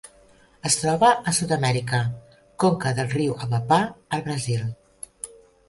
[0.69, 1.99] Es troba a Sud-amèrica:
[2.65, 3.81] conca del riu Amapá
[4.19, 4.69] al Brasil.